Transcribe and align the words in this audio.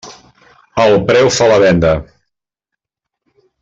El 0.85 0.93
preu 1.11 1.31
fa 1.37 1.51
la 1.53 1.61
venda. 1.67 1.95